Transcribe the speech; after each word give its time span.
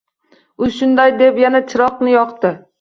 U 0.61 0.69
shunday 0.77 1.13
deb 1.21 1.39
yana 1.45 1.63
chiroqni 1.69 2.19
yoqdi. 2.19 2.57